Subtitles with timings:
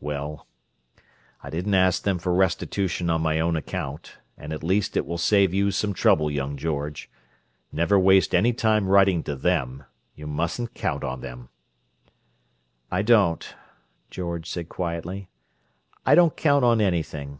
[0.00, 0.48] Well,
[1.40, 5.18] I didn't ask them for restitution on my own account, and at least it will
[5.18, 7.08] save you some trouble, young George.
[7.70, 9.84] Never waste any time writing to them;
[10.16, 11.48] you mustn't count on them."
[12.90, 13.54] "I don't,"
[14.10, 15.28] George said quietly.
[16.04, 17.38] "I don't count on anything."